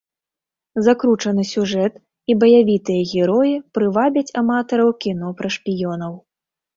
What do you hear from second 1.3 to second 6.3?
сюжэт і баявітыя героі прывабяць аматараў кіно пра шпіёнаў.